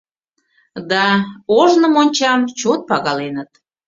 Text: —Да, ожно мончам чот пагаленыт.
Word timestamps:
—Да, 0.91 1.07
ожно 1.59 1.87
мончам 1.95 2.39
чот 2.59 2.79
пагаленыт. 2.89 3.49